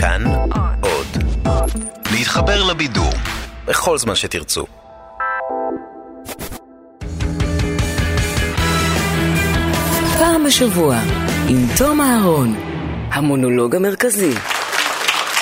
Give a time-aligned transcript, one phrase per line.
[0.00, 0.24] כאן
[0.80, 1.06] עוד.
[2.12, 3.12] להתחבר לבידור
[3.64, 4.66] בכל זמן שתרצו.
[10.18, 10.96] פעם בשבוע,
[11.48, 12.54] עם תום אהרון,
[13.12, 14.34] המונולוג המרכזי.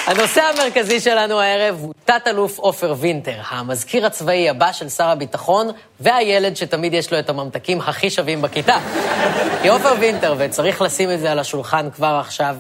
[0.07, 5.69] הנושא המרכזי שלנו הערב הוא תת-אלוף עופר וינטר, המזכיר הצבאי הבא של שר הביטחון,
[6.01, 8.77] והילד שתמיד יש לו את הממתקים הכי שווים בכיתה.
[9.63, 12.57] כי עופר וינטר, וצריך לשים את זה על השולחן כבר עכשיו,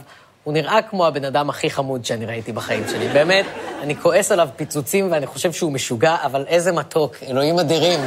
[0.46, 3.08] הוא נראה כמו הבן אדם הכי חמוד שאני ראיתי בחיים שלי.
[3.08, 3.44] באמת,
[3.82, 8.00] אני כועס עליו פיצוצים ואני חושב שהוא משוגע, אבל איזה מתוק, אלוהים אדירים.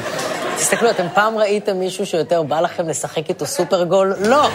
[0.55, 4.16] תסתכלו, אתם פעם ראיתם מישהו שיותר בא לכם לשחק איתו סופרגול?
[4.20, 4.47] לא.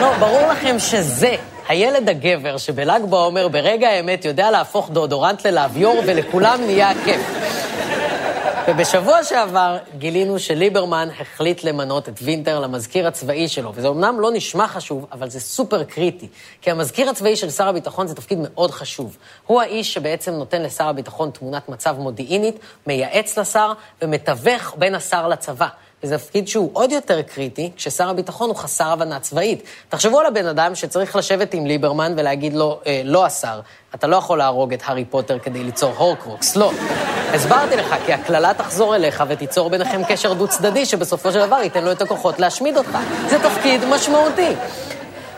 [0.00, 1.34] לא, ברור לכם שזה
[1.68, 7.20] הילד הגבר שבל"ג בעומר ברגע האמת יודע להפוך דאודורנט ללאביור ולכולם נהיה כיף.
[8.68, 14.68] ובשבוע שעבר גילינו שליברמן החליט למנות את וינטר למזכיר הצבאי שלו, וזה אמנם לא נשמע
[14.68, 16.28] חשוב, אבל זה סופר קריטי.
[16.62, 19.16] כי המזכיר הצבאי של שר הביטחון זה תפקיד מאוד חשוב.
[19.46, 25.68] הוא האיש שבעצם נותן לשר הביטחון תמונת מצב מודיעינית, מייעץ לשר ומתווך בין השר לצבא.
[26.04, 29.62] וזה תפקיד שהוא עוד יותר קריטי, כששר הביטחון הוא חסר הבנה צבאית.
[29.88, 33.60] תחשבו על הבן אדם שצריך לשבת עם ליברמן ולהגיד לו, אה, לא השר,
[33.94, 36.72] אתה לא יכול להרוג את הארי פוטר כדי ליצור הורקרוקס, לא.
[37.34, 41.92] הסברתי לך, כי הקללה תחזור אליך ותיצור ביניכם קשר דו-צדדי, שבסופו של דבר ייתן לו
[41.92, 42.98] את הכוחות להשמיד אותך.
[43.28, 44.52] זה תפקיד משמעותי.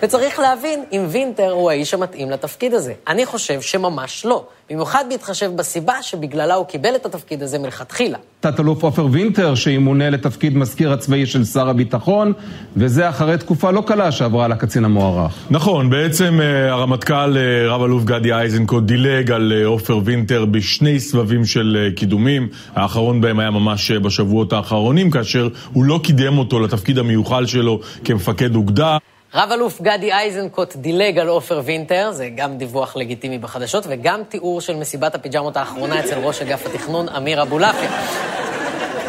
[0.07, 2.93] וצריך להבין אם וינטר הוא האיש המתאים לתפקיד הזה.
[3.09, 4.45] אני חושב שממש לא.
[4.71, 8.19] במיוחד בהתחשב בסיבה שבגללה הוא קיבל את התפקיד הזה מלכתחילה.
[8.41, 12.33] תת-אלוף עופר וינטר, שימונה לתפקיד מזכיר הצבאי של שר הביטחון,
[12.77, 15.33] וזה אחרי תקופה לא קלה שעברה על הקצין המוערך.
[15.51, 21.45] נכון, בעצם אה, הרמטכ"ל אה, רב-אלוף גדי איזנקוט דילג על אה, עופר וינטר בשני סבבים
[21.45, 22.49] של קידומים.
[22.75, 28.55] האחרון בהם היה ממש בשבועות האחרונים, כאשר הוא לא קידם אותו לתפקיד המיוחל שלו כמפקד
[28.55, 28.99] אוגדה.
[29.37, 34.77] רב-אלוף גדי איזנקוט דילג על עופר וינטר, זה גם דיווח לגיטימי בחדשות, וגם תיאור של
[34.77, 37.91] מסיבת הפיג'מות האחרונה אצל ראש אגף התכנון, אמיר אבולעפיה.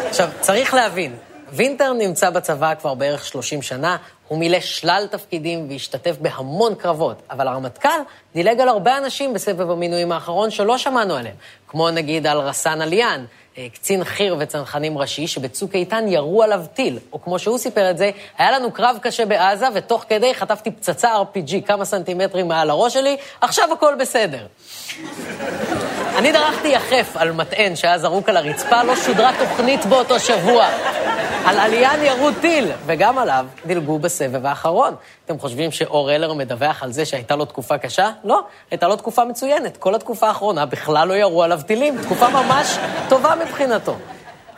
[0.08, 1.16] עכשיו, צריך להבין,
[1.52, 3.96] וינטר נמצא בצבא כבר בערך 30 שנה,
[4.28, 7.88] הוא מילא שלל תפקידים והשתתף בהמון קרבות, אבל הרמטכ"ל
[8.34, 11.36] דילג על הרבה אנשים בסבב המינויים האחרון שלא שמענו עליהם,
[11.68, 13.24] כמו נגיד על רסאן עליאן,
[13.58, 17.98] אה, קצין חי"ר וצנחנים ראשי, שבצוק איתן ירו עליו טיל, או כמו שהוא סיפר את
[17.98, 22.94] זה, היה לנו קרב קשה בעזה, ותוך כדי חטפתי פצצה RPG כמה סנטימטרים מעל הראש
[22.94, 24.46] שלי, עכשיו הכל בסדר.
[26.16, 30.68] אני דרכתי יחף על מטען שהיה זרוק על הרצפה, לא שודרה תוכנית באותו שבוע.
[31.44, 34.94] על עליין ירו טיל, וגם עליו דילגו בסבב האחרון.
[35.24, 38.10] אתם חושבים שאור אלר מדווח על זה שהייתה לו תקופה קשה?
[38.24, 38.40] לא,
[38.70, 39.76] הייתה לו תקופה מצוינת.
[39.76, 42.78] כל התקופה האחרונה בכלל לא ירו עליו טילים, תקופה ממש
[43.08, 43.94] טובה מבחינתו.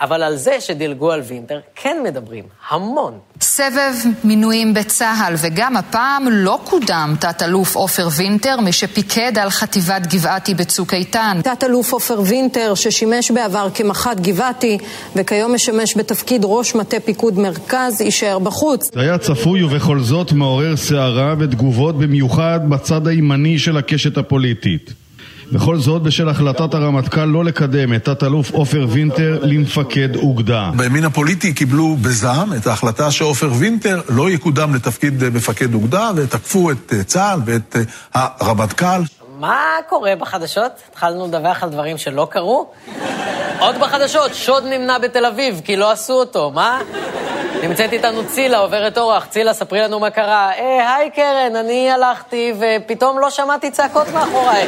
[0.00, 3.19] אבל על זה שדילגו על וינטר כן מדברים, המון.
[3.41, 3.94] סבב
[4.25, 10.94] מינויים בצה"ל, וגם הפעם לא קודם תת-אלוף עופר וינטר, מי שפיקד על חטיבת גבעתי בצוק
[10.94, 11.41] איתן.
[11.43, 14.78] תת-אלוף עופר וינטר, ששימש בעבר כמח"ט גבעתי,
[15.16, 18.91] וכיום משמש בתפקיד ראש מטה פיקוד מרכז, יישאר בחוץ.
[18.94, 24.91] זה היה צפוי ובכל זאת מעורר סערה ותגובות במיוחד בצד הימני של הקשת הפוליטית.
[25.53, 30.71] וכל זאת בשל החלטת הרמטכ"ל לא לקדם את תת-אלוף עופר וינטר למפקד אוגדה.
[30.77, 36.93] בימין הפוליטי קיבלו בזעם את ההחלטה שעופר וינטר לא יקודם לתפקיד מפקד אוגדה, ותקפו את
[37.06, 37.77] צה"ל ואת
[38.15, 39.03] הרמטכ"ל.
[39.39, 40.72] מה קורה בחדשות?
[40.91, 42.71] התחלנו לדווח על דברים שלא קרו?
[43.59, 46.81] עוד בחדשות, שוד נמנע בתל אביב, כי לא עשו אותו, מה?
[47.62, 49.27] נמצאת איתנו צילה, עוברת אורח.
[49.27, 50.53] צילה, ספרי לנו מה קרה.
[50.53, 54.66] אה, היי קרן, אני הלכתי ופתאום לא שמעתי צעקות מאחוריי.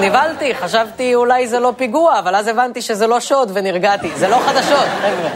[0.00, 4.08] נבהלתי, חשבתי אולי זה לא פיגוע, אבל אז הבנתי שזה לא שוד ונרגעתי.
[4.16, 5.30] זה לא חדשות, חבר'ה.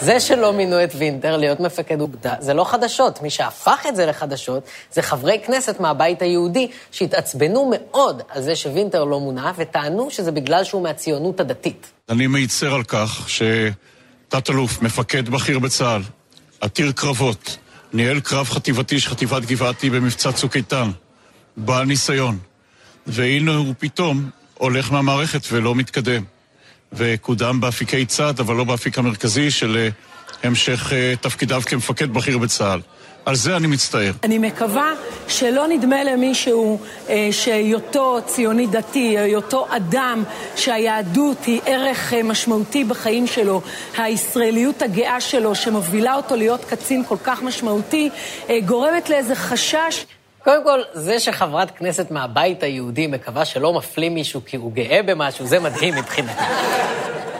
[0.00, 3.22] זה שלא מינו את וינטר להיות מפקד אוגדה, זה לא חדשות.
[3.22, 9.04] מי שהפך את זה לחדשות, זה חברי כנסת מהבית היהודי, שהתעצבנו מאוד על זה שווינטר
[9.04, 11.90] לא מונה, וטענו שזה בגלל שהוא מהציונות הדתית.
[12.08, 16.02] אני מצר על כך שתת-אלוף, מפקד בכיר בצה"ל,
[16.60, 17.56] עתיר קרבות,
[17.92, 20.90] ניהל קרב חטיבתי של חטיבת גבעתי במבצע צוק איתן,
[21.56, 22.38] בעל ניסיון,
[23.06, 26.24] והנה הוא פתאום הולך מהמערכת ולא מתקדם.
[26.92, 29.88] וקודם באפיקי צד, אבל לא באפיק המרכזי של אה,
[30.42, 32.80] המשך אה, תפקידיו כמפקד בכיר בצה"ל.
[33.24, 34.12] על זה אני מצטער.
[34.22, 34.92] אני מקווה
[35.28, 36.78] שלא נדמה למישהו
[37.08, 40.24] אה, שהיותו ציוני דתי, היותו אדם
[40.56, 43.62] שהיהדות היא ערך אה, משמעותי בחיים שלו,
[43.98, 48.10] הישראליות הגאה שלו שמובילה אותו להיות קצין כל כך משמעותי,
[48.50, 50.04] אה, גורמת לאיזה חשש.
[50.44, 55.46] קודם כל, זה שחברת כנסת מהבית היהודי מקווה שלא מפלים מישהו כי הוא גאה במשהו,
[55.46, 56.42] זה מדהים מבחינתי.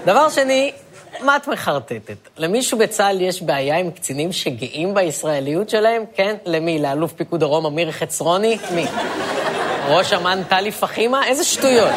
[0.04, 0.72] דבר שני,
[1.20, 2.16] מה את מחרטטת?
[2.36, 6.04] למישהו בצה"ל יש בעיה עם קצינים שגאים בישראליות שלהם?
[6.14, 6.36] כן?
[6.46, 6.78] למי?
[6.78, 8.58] לאלוף פיקוד דרום אמיר חצרוני?
[8.74, 8.86] מי?
[9.88, 11.26] ראש אמ"ן טלי פחימה?
[11.26, 11.92] איזה שטויות.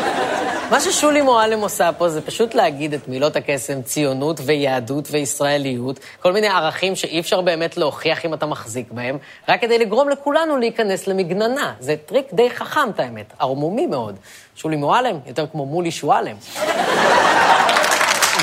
[0.72, 6.34] מה ששולי מועלם עושה פה זה פשוט להגיד את מילות הקסם ציונות ויהדות וישראליות, כל
[6.34, 9.18] מיני ערכים שאי אפשר באמת להוכיח אם אתה מחזיק בהם,
[9.50, 11.74] רק כדי לגרום לכולנו להיכנס למגננה.
[11.80, 14.16] זה טריק די חכם, את האמת, ערמומי מאוד.
[14.56, 16.36] שולי מועלם, יותר כמו מולי שועלם.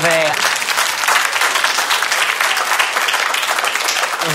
[0.01, 0.07] ו...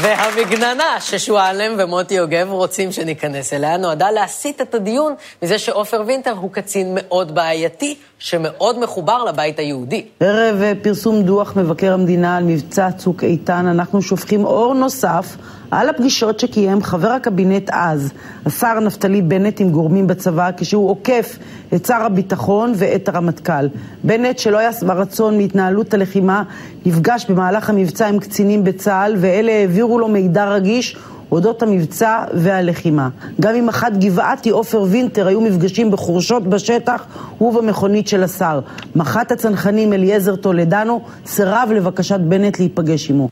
[0.03, 6.53] והמגננה ששועלם ומוטי יוגב רוצים שניכנס אליה נועדה להסיט את הדיון מזה שעופר וינטר הוא
[6.53, 10.05] קצין מאוד בעייתי, שמאוד מחובר לבית היהודי.
[10.21, 15.37] ערב פרסום דוח מבקר המדינה על מבצע צוק איתן, אנחנו שופכים אור נוסף
[15.71, 18.13] על הפגישות שקיים חבר הקבינט אז,
[18.47, 21.39] השר נפתלי בנט עם גורמים בצבא, כשהוא עוקף
[21.75, 23.69] את שר הביטחון ואת הרמטכ"ל.
[24.05, 26.43] בנט, שלא היה שבע רצון מהתנהלות הלחימה,
[26.87, 30.97] נפגש במהלך המבצע עם קצינים בצה"ל, ואלה העבירו לו מידע רגיש
[31.33, 33.09] אודות המבצע והלחימה.
[33.41, 37.07] גם עם מח"ט גבעתי עופר וינטר היו מפגשים בחורשות בשטח
[37.41, 38.61] ובמכונית של השר.
[38.97, 43.29] מח"ט הצנחנים אליעזר טולדנו סירב לבקשת בנט להיפגש עמו.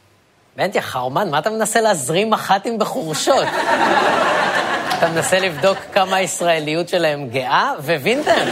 [0.56, 3.44] בנט, יא חרמן, מה אתה מנסה להזרים מח"טים בחורשות?
[4.98, 7.72] אתה מנסה לבדוק כמה הישראליות שלהם גאה?
[7.84, 8.44] ווינטר?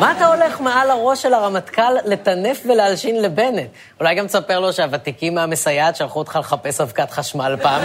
[0.00, 3.68] מה אתה הולך מעל הראש של הרמטכ"ל לטנף ולהלשין לבנט?
[4.00, 7.82] אולי גם תספר לו שהוותיקים מהמסייעת שלחו אותך לחפש אבקת חשמל פעם?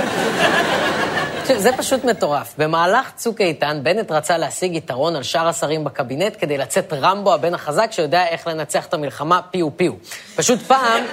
[1.41, 2.53] תקשיב, זה פשוט מטורף.
[2.57, 7.53] במהלך צוק איתן, בנט רצה להשיג יתרון על שאר השרים בקבינט כדי לצאת רמבו הבן
[7.53, 9.93] החזק שיודע איך לנצח את המלחמה פיו פיו.
[10.35, 11.03] פשוט פעם,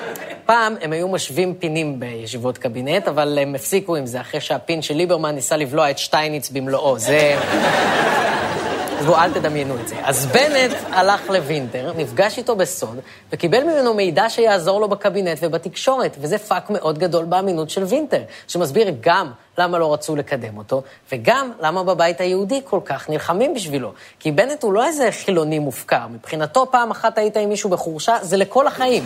[0.53, 4.95] פעם הם היו משווים פינים בישיבות קבינט, אבל הם הפסיקו עם זה אחרי שהפין של
[4.95, 6.99] ליברמן ניסה לבלוע את שטייניץ במלואו.
[6.99, 7.39] זה...
[9.07, 9.97] בואו, אל תדמיינו את זה.
[10.05, 12.99] אז בנט הלך לווינטר, נפגש איתו בסוד,
[13.33, 18.95] וקיבל ממנו מידע שיעזור לו בקבינט ובתקשורת, וזה פאק מאוד גדול באמינות של וינטר, שמסביר
[19.01, 20.83] גם למה לא רצו לקדם אותו,
[21.13, 23.93] וגם למה בבית היהודי כל כך נלחמים בשבילו.
[24.21, 26.07] כי בנט הוא לא איזה חילוני מופקר.
[26.11, 29.05] מבחינתו, פעם אחת היית עם מישהו בחורשה, זה לכל החיים.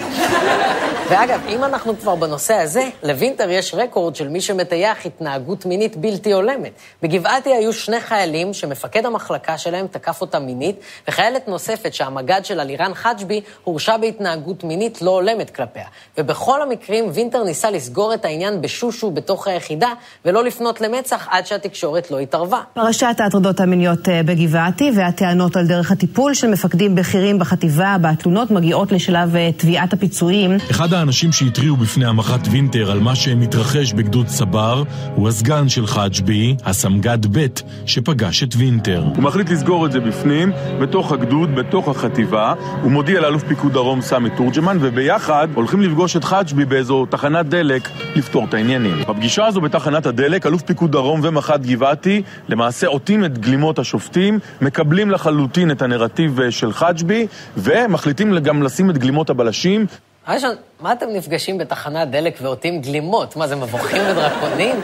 [1.09, 6.33] ואגב, אם אנחנו כבר בנושא הזה, לווינטר יש רקורד של מי שמטייח התנהגות מינית בלתי
[6.33, 6.73] הולמת.
[7.03, 10.77] בגבעתי היו שני חיילים שמפקד המחלקה שלהם תקף אותם מינית,
[11.09, 15.87] וחיילת נוספת שהמג"ד שלה, לירן חג'בי, הורשע בהתנהגות מינית לא הולמת כלפיה.
[16.19, 19.93] ובכל המקרים וינטר ניסה לסגור את העניין בשושו בתוך היחידה,
[20.25, 22.61] ולא ולא לפנות למצ"ח עד שהתקשורת לא התערבה.
[22.75, 28.93] פרשת ההטרדות המיניות אה, בגבעתי והטענות על דרך הטיפול של מפקדים בכירים בחטיבה בתלונות מגיעות
[28.93, 30.57] לשלב אה, תביעת הפיצויים.
[30.71, 34.83] אחד האנשים שהתריעו בפני המח"ט וינטר על מה שמתרחש בגדוד צבר
[35.15, 37.47] הוא הסגן של חג'בי, הסמג"ד ב',
[37.87, 39.03] שפגש את וינטר.
[39.15, 42.55] הוא מחליט לסגור את זה בפנים, בתוך הגדוד, בתוך החטיבה.
[42.83, 47.89] הוא מודיע לאלוף פיקוד דרום סמי תורג'מן, וביחד הולכים לפגוש את חג'בי באיזו תחנת דלק
[48.17, 49.01] לפתור את העניינים.
[49.09, 54.39] בפגישה הזו בתחנת הדלק הדלק, אלוף פיקוד דרום ומח"ט גבעתי, למעשה עוטים את גלימות השופטים,
[54.61, 57.27] מקבלים לחלוטין את הנרטיב אה, של חג'בי,
[57.57, 59.87] ומחליטים גם לשים את גלימות הבלשים.
[60.29, 63.37] ראשון, מה אתם נפגשים בתחנת דלק ועוטים גלימות?
[63.37, 64.81] מה, זה מבוכים ודרקונים?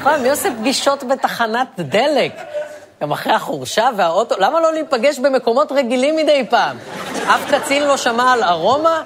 [0.00, 2.32] נכון, מי עושה פגישות בתחנת דלק?
[3.02, 6.76] גם אחרי החורשה והאוטו, למה לא להיפגש במקומות רגילים מדי פעם?
[7.26, 9.02] אף קצין לא שמע על ארומה?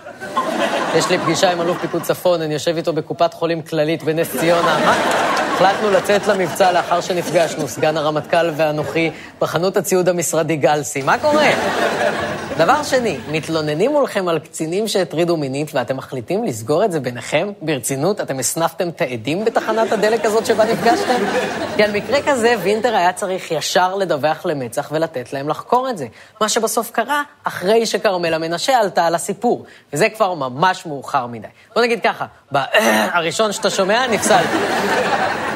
[0.94, 4.78] יש לי פגישה עם אלוף פיקוד צפון, אני יושב איתו בקופת חולים כללית בנס ציונה.
[4.84, 5.45] מה?
[5.56, 9.10] החלטנו לצאת למבצע לאחר שנפגשנו, סגן הרמטכ"ל ואנוכי,
[9.40, 11.02] בחנות הציוד המשרדי גלסי.
[11.02, 11.46] מה קורה?
[12.56, 17.52] דבר שני, מתלוננים מולכם על קצינים שהטרידו מינית ואתם מחליטים לסגור את זה ביניכם?
[17.62, 18.20] ברצינות?
[18.20, 21.24] אתם הסנפתם את העדים בתחנת הדלק הזאת שבה נפגשתם?
[21.76, 26.06] כי על מקרה כזה וינטר היה צריך ישר לדווח למצ"ח ולתת להם לחקור את זה.
[26.40, 29.64] מה שבסוף קרה אחרי שכרמלה מנשה עלתה על הסיפור.
[29.92, 31.48] וזה כבר ממש מאוחר מדי.
[31.74, 32.26] בוא נגיד ככה,
[33.16, 34.56] הראשון שאתה שומע, נפסלתי.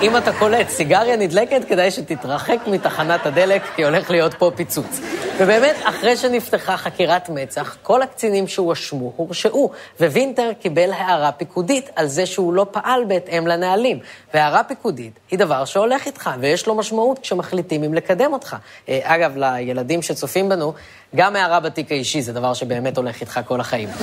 [0.02, 5.00] אם אתה קולט סיגריה נדלקת, כדאי שתתרחק מתחנת הדלק, כי הולך להיות פה פיצוץ.
[5.38, 9.70] ובאמת, אחרי שנפתחה חקירת מצ"ח, כל הקצינים שהואשמו הורשעו,
[10.00, 13.98] ווינטר קיבל הערה פיקודית על זה שהוא לא פעל בהתאם לנהלים.
[14.34, 18.56] והערה פיקודית היא דבר שהולך איתך, ויש לו משמעות כשמחליטים אם לקדם אותך.
[18.88, 20.72] אה, אגב, לילדים שצופים בנו,
[21.16, 23.88] גם הערה בתיק האישי זה דבר שבאמת הולך איתך כל החיים.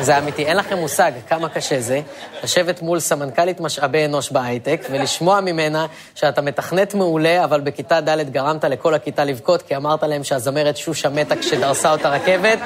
[0.00, 2.00] זה אמיתי, אין לכם מושג כמה קשה זה
[2.44, 8.64] לשבת מול סמנכ"לית משאבי אנוש בהייטק ולשמוע ממנה שאתה מתכנת מעולה, אבל בכיתה ד' גרמת
[8.64, 12.58] לכל הכיתה לבכות כי אמרת להם שהזמרת שושה מתה כשדרסה אותה רכבת,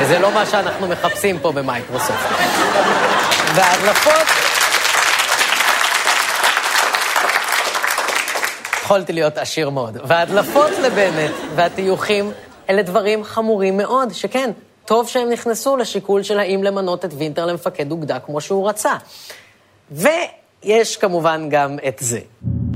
[0.00, 2.28] וזה לא מה שאנחנו מחפשים פה במייקרוסופט.
[3.54, 4.26] וההדלפות...
[8.82, 9.96] יכולתי להיות עשיר מאוד.
[10.04, 12.32] וההדלפות לבנט והטיוחים
[12.70, 14.50] אלה דברים חמורים מאוד, שכן,
[14.84, 18.94] טוב שהם נכנסו לשיקול של האם למנות את וינטר למפקד אוגדה כמו שהוא רצה.
[19.90, 22.20] ויש כמובן גם את זה.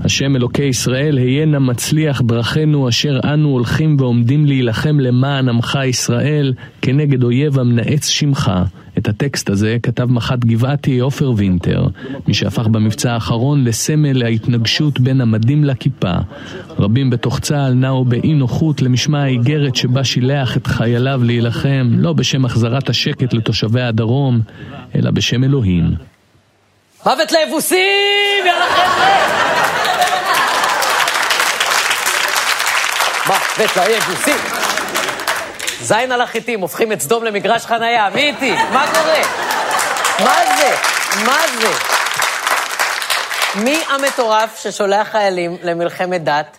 [0.08, 6.52] השם אלוקי ישראל, היה נא מצליח דרכנו אשר אנו הולכים ועומדים להילחם למען עמך ישראל,
[6.82, 8.52] כנגד אויב המנאץ שמך.
[8.98, 11.86] את הטקסט הזה כתב מח"ט גבעתי עופר וינטר,
[12.28, 16.14] מי שהפך במבצע האחרון לסמל להתנגשות בין המדים לכיפה.
[16.78, 22.44] רבים בתוך צה"ל נעו באי נוחות למשמע האיגרת שבה שילח את חייליו להילחם, לא בשם
[22.44, 24.40] החזרת השקט לתושבי הדרום,
[24.94, 25.84] אלא בשם אלוהים.
[27.06, 28.46] מוות ליבוסים!
[28.46, 29.77] יאללה חבר'ה!
[33.28, 34.36] מוות ליבוסים!
[35.80, 38.08] זין על החיטים, הופכים את סדום למגרש חנייה.
[38.14, 38.54] מי איתי?
[38.72, 39.20] מה קורה?
[40.24, 40.74] מה זה?
[41.26, 41.68] מה זה?
[43.54, 46.56] מי המטורף ששולח חיילים למלחמת דת?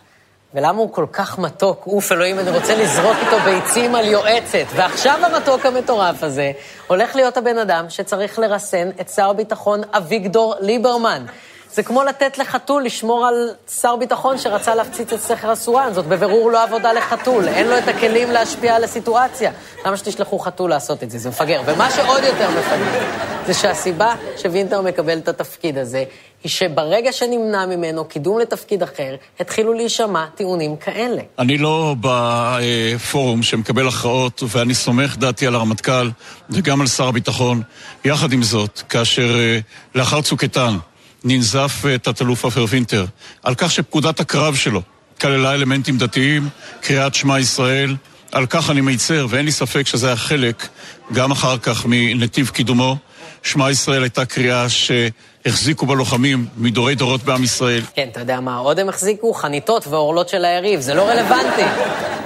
[0.54, 1.88] ולמה הוא כל כך מתוק?
[1.88, 4.66] אוף, אלוהים, אני רוצה לזרוק איתו ביצים על יועצת.
[4.76, 6.52] ועכשיו המתוק המטורף הזה
[6.88, 11.26] הולך להיות הבן אדם שצריך לרסן את שר הביטחון אביגדור ליברמן.
[11.74, 13.50] זה כמו לתת לחתול לשמור על
[13.82, 15.94] שר ביטחון שרצה להפציץ את סכר אסואן.
[15.94, 19.52] זאת בבירור לא עבודה לחתול, אין לו את הכלים להשפיע על הסיטואציה.
[19.86, 21.18] למה שתשלחו חתול לעשות את זה?
[21.18, 21.62] זה מפגר.
[21.66, 23.04] ומה שעוד יותר מפגר,
[23.48, 26.04] זה שהסיבה שווינטר מקבל את התפקיד הזה,
[26.44, 31.22] היא שברגע שנמנע ממנו קידום לתפקיד אחר, התחילו להישמע טיעונים כאלה.
[31.40, 36.10] אני לא בפורום שמקבל הכרעות, ואני סומך דעתי על הרמטכ"ל
[36.50, 37.62] וגם על שר הביטחון.
[38.06, 39.60] יחד עם זאת, כאשר אה,
[39.96, 40.78] לאחר צוק איתן,
[41.24, 43.06] ננזף אה, תת-אלוף עופר וינטר
[43.44, 44.82] על כך שפקודת הקרב שלו
[45.22, 46.50] כללה אלמנטים דתיים,
[46.82, 47.96] קריאת שמע ישראל.
[48.32, 50.68] על כך אני מיצר, ואין לי ספק שזה היה חלק,
[51.14, 52.98] גם אחר כך, מנתיב קידומו.
[53.44, 57.82] שמע ישראל הייתה קריאה שהחזיקו בלוחמים מדורי דורות בעם ישראל.
[57.96, 59.34] כן, אתה יודע מה עוד הם החזיקו?
[59.34, 61.62] חניתות ועורלות של היריב, זה לא רלוונטי.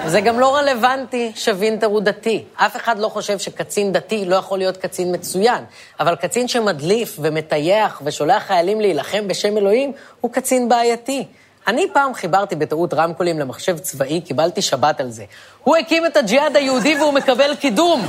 [0.08, 2.44] זה גם לא רלוונטי שווינטר הוא דתי.
[2.56, 5.64] אף אחד לא חושב שקצין דתי לא יכול להיות קצין מצוין,
[6.00, 9.92] אבל קצין שמדליף ומטייח ושולח חיילים להילחם בשם אלוהים,
[10.22, 11.26] הוא קצין בעייתי.
[11.68, 15.26] אני פעם חיברתי בטעות רמקולים למחשב צבאי, קיבלתי שבת על זה.
[15.64, 18.08] הוא הקים את הג'יהאד היהודי והוא מקבל קידום.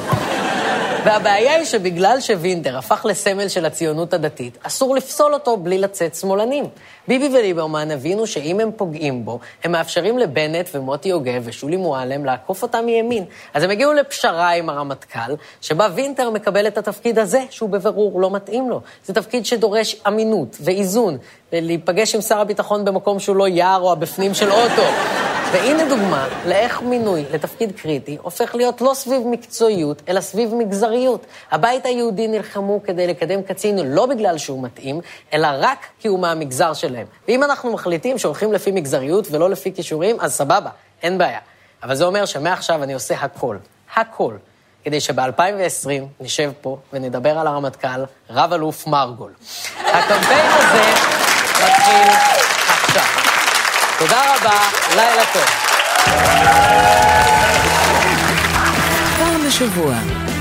[1.04, 6.64] והבעיה היא שבגלל שווינטר הפך לסמל של הציונות הדתית, אסור לפסול אותו בלי לצאת שמאלנים.
[7.08, 12.62] ביבי וליברמן הבינו שאם הם פוגעים בו, הם מאפשרים לבנט ומוטי יוגב ושולי מועלם לעקוף
[12.62, 13.24] אותם מימין.
[13.54, 18.30] אז הם הגיעו לפשרה עם הרמטכ"ל, שבה וינטר מקבל את התפקיד הזה, שהוא בבירור לא
[18.30, 18.80] מתאים לו.
[19.04, 21.18] זה תפקיד שדורש אמינות ואיזון,
[21.52, 25.33] ולהיפגש עם שר הביטחון במקום שהוא לא יער או הבפנים של אוטו.
[25.54, 31.26] והנה דוגמה לאיך מינוי לתפקיד קריטי הופך להיות לא סביב מקצועיות, אלא סביב מגזריות.
[31.50, 35.00] הבית היהודי נלחמו כדי לקדם קצין לא בגלל שהוא מתאים,
[35.32, 37.06] אלא רק כי הוא מהמגזר שלהם.
[37.28, 40.70] ואם אנחנו מחליטים שהולכים לפי מגזריות ולא לפי כישורים, אז סבבה,
[41.02, 41.40] אין בעיה.
[41.82, 43.56] אבל זה אומר שמעכשיו אני עושה הכל,
[43.94, 44.34] הכל,
[44.84, 45.88] כדי שב-2020
[46.20, 49.32] נשב פה ונדבר על הרמטכ"ל, רב-אלוף מרגול.
[49.80, 50.82] הקמפיין הזה
[51.64, 52.12] מתחיל
[52.66, 53.23] עכשיו.
[53.98, 54.60] תודה רבה,
[54.96, 55.42] לילה טוב.
[59.18, 59.94] פעם בשבוע,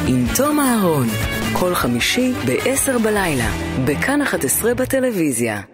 [0.07, 1.07] עם תום אהרון,
[1.53, 3.49] כל חמישי ב-10 בלילה,
[3.85, 5.72] בכאן 11 בטלוויזיה.